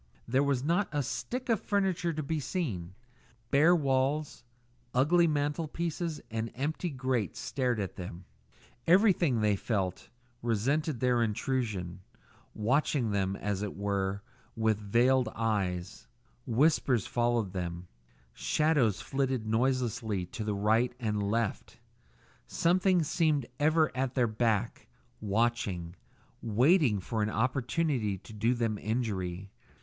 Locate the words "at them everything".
7.79-9.41